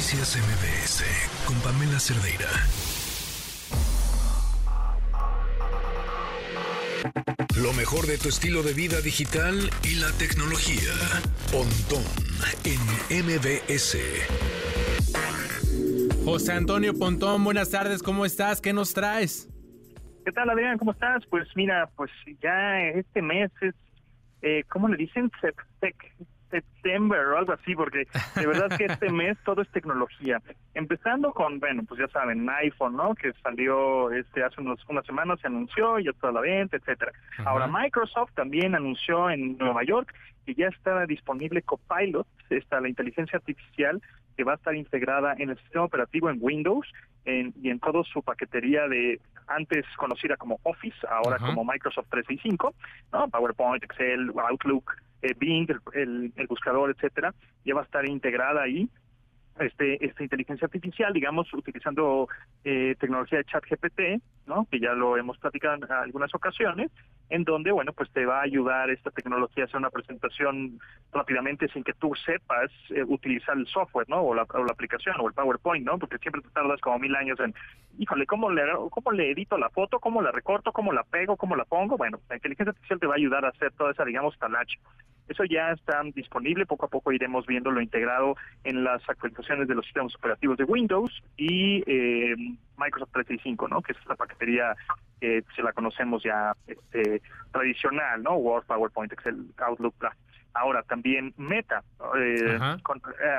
[0.00, 1.04] Noticias MBS
[1.46, 2.48] con Pamela Cerdeira.
[7.62, 10.94] Lo mejor de tu estilo de vida digital y la tecnología.
[11.52, 12.02] Pontón
[12.64, 12.80] en
[13.26, 13.98] MBS.
[16.24, 18.62] José Antonio Pontón, buenas tardes, ¿cómo estás?
[18.62, 19.50] ¿Qué nos traes?
[20.24, 20.78] ¿Qué tal, Adrián?
[20.78, 21.26] ¿Cómo estás?
[21.26, 22.10] Pues mira, pues
[22.42, 23.74] ya este mes es,
[24.40, 25.30] eh, ¿cómo le dicen?
[26.50, 28.06] September o algo así, porque
[28.36, 30.40] de verdad que este mes todo es tecnología.
[30.74, 33.14] Empezando con, bueno, pues ya saben, iPhone, ¿no?
[33.14, 37.12] Que salió este hace unos, unas semanas, se anunció, ya toda la venta, etcétera.
[37.44, 40.12] Ahora Microsoft también anunció en Nueva York
[40.46, 44.00] que ya está disponible Copilot, está la inteligencia artificial
[44.36, 46.86] que va a estar integrada en el sistema operativo en Windows
[47.26, 52.74] y en toda su paquetería de antes conocida como Office, ahora como Microsoft 365,
[53.12, 53.28] ¿no?
[53.28, 57.34] PowerPoint, Excel, Outlook, eh, Bing, el, el, buscador, etcétera,
[57.64, 58.88] ya va a estar integrada ahí
[59.60, 62.28] este, esta inteligencia artificial, digamos, utilizando
[62.64, 64.66] eh, tecnología de chat GPT, ¿no?
[64.70, 66.90] que ya lo hemos platicado en algunas ocasiones,
[67.28, 70.80] en donde, bueno, pues te va a ayudar esta tecnología a hacer una presentación
[71.12, 74.22] rápidamente sin que tú sepas eh, utilizar el software, ¿no?
[74.22, 75.98] O la, o la, aplicación o el PowerPoint, ¿no?
[75.98, 77.54] Porque siempre te tardas como mil años en,
[77.98, 80.00] híjole, ¿cómo le, ¿cómo le edito la foto?
[80.00, 80.72] ¿Cómo la recorto?
[80.72, 81.36] ¿Cómo la pego?
[81.36, 81.96] ¿Cómo la pongo?
[81.96, 84.78] Bueno, la inteligencia artificial te va a ayudar a hacer toda esa, digamos, talacha.
[85.28, 89.84] Eso ya está disponible, poco a poco iremos viéndolo integrado en las actualizaciones de los
[89.84, 92.34] sistemas operativos de Windows y eh,
[92.76, 93.80] Microsoft 365, ¿no?
[93.82, 94.74] Que es la paquetería
[95.20, 98.36] que se la conocemos ya este, tradicional, ¿no?
[98.36, 100.16] Word, PowerPoint, Excel, Outlook, bla.
[100.52, 101.84] Ahora también Meta,
[102.16, 102.58] eh, eh,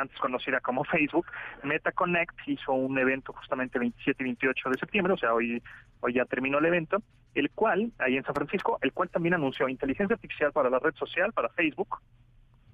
[0.00, 1.26] antes conocida como Facebook,
[1.62, 5.62] Meta Connect hizo un evento justamente 27 y 28 de septiembre, o sea, hoy,
[6.00, 7.00] hoy ya terminó el evento,
[7.34, 10.94] el cual, ahí en San Francisco, el cual también anunció inteligencia artificial para la red
[10.94, 11.98] social, para Facebook,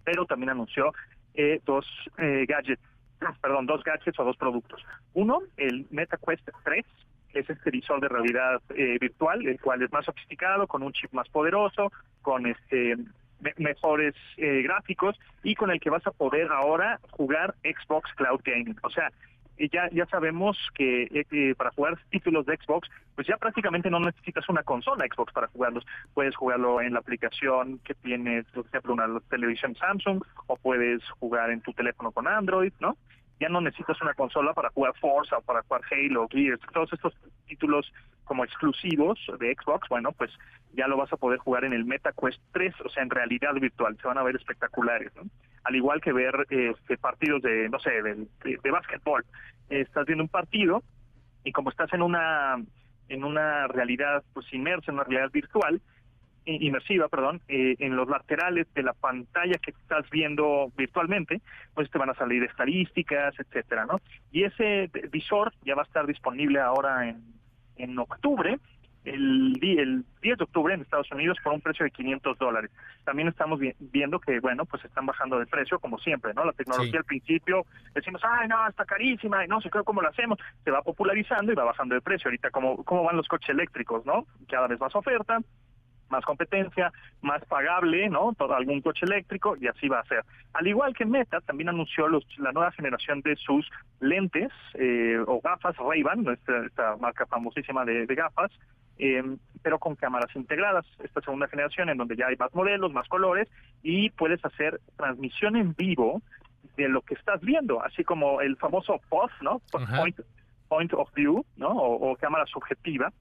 [0.02, 0.92] pero también anunció
[1.34, 2.82] eh, dos gadgets,
[3.42, 4.82] perdón, dos gadgets o dos productos.
[5.12, 6.86] Uno, el Meta Quest 3,
[7.32, 8.62] que es este visor de realidad
[9.00, 11.92] virtual, el cual es más sofisticado, con un chip más poderoso,
[12.22, 12.96] con este
[13.56, 18.76] mejores eh, gráficos y con el que vas a poder ahora jugar Xbox Cloud Gaming.
[18.82, 19.10] O sea,
[19.58, 24.48] ya, ya sabemos que eh, para jugar títulos de Xbox, pues ya prácticamente no necesitas
[24.48, 25.84] una consola Xbox para jugarlos.
[26.14, 31.50] Puedes jugarlo en la aplicación que tiene, por ejemplo, una televisión Samsung, o puedes jugar
[31.50, 32.96] en tu teléfono con Android, ¿no?
[33.42, 37.12] Ya no necesitas una consola para jugar Forza, para jugar Halo, Gears, todos estos
[37.48, 37.92] títulos
[38.22, 40.30] como exclusivos de Xbox, bueno, pues
[40.74, 43.98] ya lo vas a poder jugar en el MetaQuest 3, o sea, en realidad virtual,
[44.00, 45.22] se van a ver espectaculares, ¿no?
[45.64, 48.28] Al igual que ver este, partidos de, no sé, de,
[48.62, 49.24] de, básquetbol.
[49.68, 50.84] estás viendo un partido
[51.42, 52.62] y como estás en una
[53.08, 55.82] en una realidad pues inmersa, en una realidad virtual,
[56.44, 61.40] inmersiva, perdón, eh, en los laterales de la pantalla que estás viendo virtualmente,
[61.74, 64.00] pues te van a salir estadísticas, etcétera, ¿no?
[64.30, 67.22] Y ese visor ya va a estar disponible ahora en,
[67.76, 68.58] en octubre
[69.04, 72.70] el, el 10 de octubre en Estados Unidos por un precio de 500 dólares.
[73.04, 76.44] También estamos viendo que, bueno, pues están bajando de precio como siempre, ¿no?
[76.44, 80.38] La tecnología al principio decimos, ay, no, está carísima y no sé cómo lo hacemos.
[80.64, 82.28] Se va popularizando y va bajando de precio.
[82.28, 84.26] Ahorita, ¿cómo, cómo van los coches eléctricos, no?
[84.48, 85.38] Cada vez más oferta,
[86.12, 86.92] más competencia,
[87.22, 88.34] más pagable, ¿no?
[88.34, 90.24] Todo algún coche eléctrico y así va a ser.
[90.52, 93.68] Al igual que Meta, también anunció los, la nueva generación de sus
[93.98, 98.52] lentes eh, o gafas Ray-Ban, esta, esta, marca famosísima de, de gafas,
[98.98, 99.24] eh,
[99.62, 100.84] pero con cámaras integradas.
[101.02, 103.48] Esta segunda generación en donde ya hay más modelos, más colores
[103.82, 106.20] y puedes hacer transmisión en vivo
[106.76, 109.60] de lo que estás viendo, así como el famoso POV, ¿no?
[109.70, 110.20] Point,
[110.68, 111.70] point of view, ¿no?
[111.70, 113.12] o cámara subjetiva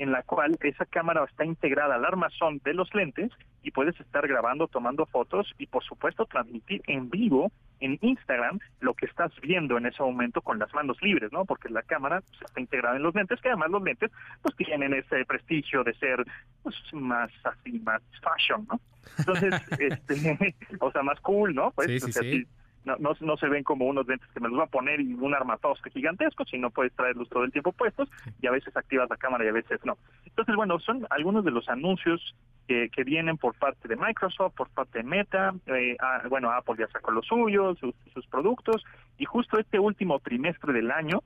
[0.00, 3.30] en la cual esa cámara está integrada al armazón de los lentes
[3.62, 8.94] y puedes estar grabando, tomando fotos y por supuesto transmitir en vivo en Instagram lo
[8.94, 11.44] que estás viendo en ese momento con las manos libres, ¿no?
[11.44, 14.10] Porque la cámara pues, está integrada en los lentes, que además los lentes
[14.40, 16.24] pues tienen ese prestigio de ser
[16.62, 18.80] pues, más así, más fashion, ¿no?
[19.18, 21.72] Entonces, este, o sea, más cool, ¿no?
[21.72, 22.46] Pues, sí, sí, sí
[22.84, 25.12] no, no, no, se ven como unos lentes que me los va a poner y
[25.14, 28.08] un armatoste gigantesco, sino puedes traerlos todo el tiempo puestos
[28.40, 29.98] y a veces activas la cámara y a veces no.
[30.24, 32.34] Entonces, bueno, son algunos de los anuncios
[32.66, 35.96] que, que vienen por parte de Microsoft, por parte de Meta, eh,
[36.28, 38.84] bueno, Apple ya sacó los suyos, sus, sus productos,
[39.18, 41.22] y justo este último trimestre del año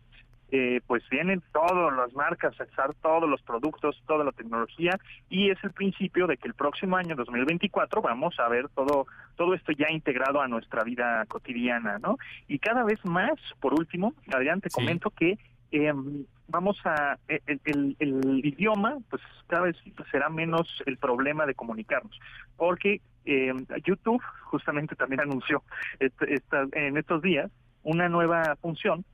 [0.57, 4.97] eh, pues vienen todas las marcas a usar todos los productos, toda la tecnología
[5.29, 9.05] y es el principio de que el próximo año 2024 vamos a ver todo
[9.35, 12.19] todo esto ya integrado a nuestra vida cotidiana, ¿no?
[12.47, 15.39] Y cada vez más, por último, Adrián, te comento que
[15.73, 19.77] em, vamos a e, el, el, idioma pues cada vez
[20.13, 22.17] será menos el problema de comunicarnos
[22.57, 23.53] porque eh,
[23.85, 25.65] YouTube justamente también anunció
[25.99, 27.51] en estos días
[27.83, 29.05] una nueva función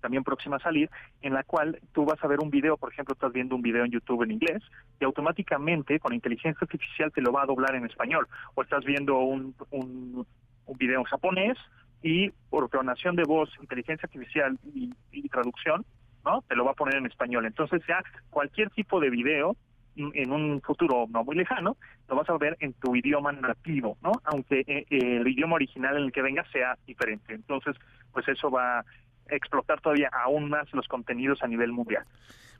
[0.00, 0.90] también próxima a salir,
[1.22, 3.84] en la cual tú vas a ver un video, por ejemplo, estás viendo un video
[3.84, 4.62] en YouTube en inglés
[5.00, 8.26] y automáticamente con inteligencia artificial te lo va a doblar en español.
[8.54, 10.26] O estás viendo un, un,
[10.78, 11.58] video en japonés
[12.02, 15.84] y por clonación de voz, inteligencia artificial y, y traducción,
[16.24, 16.42] ¿no?
[16.42, 17.44] Te lo va a poner en español.
[17.44, 19.56] Entonces ya cualquier tipo de video
[19.96, 21.76] en un futuro no muy lejano,
[22.08, 24.12] lo vas a ver en tu idioma nativo, ¿no?
[24.24, 27.34] Aunque eh, el idioma original en el que venga sea diferente.
[27.34, 27.76] Entonces,
[28.12, 28.84] pues eso va
[29.30, 32.04] explotar todavía aún más los contenidos a nivel mundial.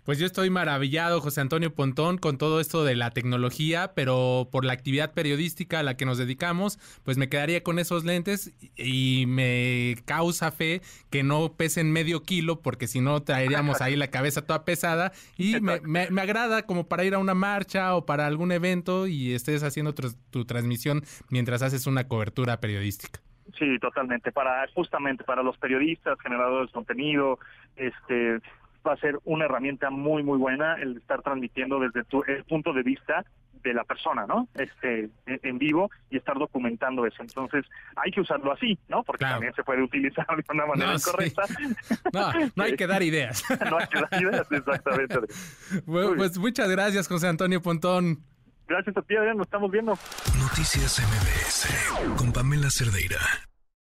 [0.04, 4.64] Pues yo estoy maravillado, José Antonio Pontón, con todo esto de la tecnología, pero por
[4.64, 9.24] la actividad periodística a la que nos dedicamos, pues me quedaría con esos lentes y
[9.28, 10.80] me causa fe
[11.10, 15.12] que no pesen medio kilo, porque si no traeríamos ahí la cabeza toda pesada.
[15.36, 19.34] Y me, me, agrada como para ir a una marcha o para algún evento y
[19.34, 23.20] estés haciendo tu transmisión mientras haces una cobertura periodística.
[23.58, 24.32] Sí, totalmente.
[24.32, 27.38] Para justamente para los periodistas, generadores de contenido,
[27.76, 28.40] este
[28.86, 32.72] va a ser una herramienta muy muy buena el estar transmitiendo desde tu, el punto
[32.72, 33.24] de vista
[33.62, 34.48] de la persona, ¿no?
[34.54, 37.22] Este en vivo y estar documentando eso.
[37.22, 37.64] Entonces,
[37.96, 39.02] hay que usarlo así, ¿no?
[39.02, 41.42] Porque también se puede utilizar de una manera incorrecta.
[42.12, 43.44] No, no hay que dar ideas.
[43.70, 45.18] no hay que dar ideas, exactamente.
[45.86, 48.29] Bueno, pues muchas gracias, José Antonio Pontón.
[48.70, 49.98] Gracias a ti, Adrián, nos estamos viendo.
[50.38, 53.18] Noticias MBS con Pamela Cerdeira.